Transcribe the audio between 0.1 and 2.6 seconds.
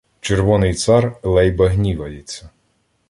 "Червоний цар" Лейба гнівається